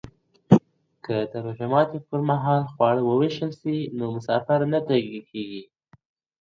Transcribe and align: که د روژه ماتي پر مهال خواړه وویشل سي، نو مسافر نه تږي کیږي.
که 1.05 1.15
د 1.31 1.33
روژه 1.45 1.65
ماتي 1.73 1.99
پر 2.07 2.19
مهال 2.29 2.63
خواړه 2.73 3.01
وویشل 3.05 3.51
سي، 3.61 3.75
نو 3.97 4.05
مسافر 4.15 4.59
نه 4.73 4.79
تږي 4.87 5.19
کیږي. 5.31 5.61